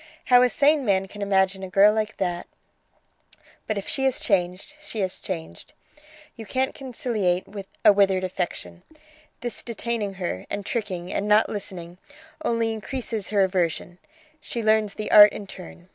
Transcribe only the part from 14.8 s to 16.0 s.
the art in turn.